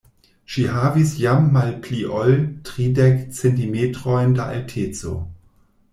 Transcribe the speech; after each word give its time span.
Ŝi 0.53 0.63
havis 0.77 1.11
jam 1.23 1.43
malpli 1.57 1.99
ol 2.21 2.33
tridek 2.71 3.21
centimetrojn 3.41 4.37
da 4.41 4.49
alteco. 4.57 5.17